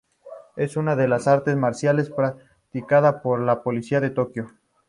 [0.55, 4.47] Es una de las artes marciales practicada por la policía de Tokio.